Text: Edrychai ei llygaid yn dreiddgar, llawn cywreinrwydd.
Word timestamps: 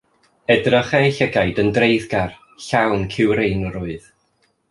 Edrychai 0.53 1.01
ei 1.09 1.13
llygaid 1.17 1.61
yn 1.63 1.69
dreiddgar, 1.75 2.33
llawn 2.69 3.07
cywreinrwydd. 3.17 4.09